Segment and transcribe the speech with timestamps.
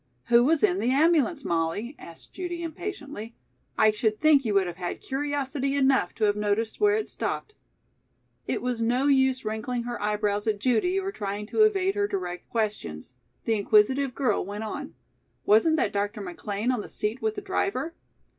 [0.29, 3.35] "Who was in the ambulance, Molly?" asked Judy impatiently.
[3.77, 7.53] "I should think you would have had curiosity enough to have noticed where it stopped."
[8.47, 12.49] It was no use wrinkling her eyebrows at Judy or trying to evade her direct
[12.49, 13.13] questions.
[13.45, 14.95] The inquisitive girl went on:
[15.45, 16.21] "Wasn't that Dr.
[16.21, 17.93] McLean on the seat with the driver?"